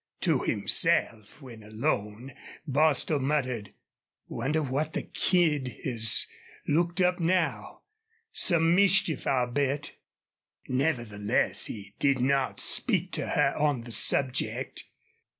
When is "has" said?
5.83-6.25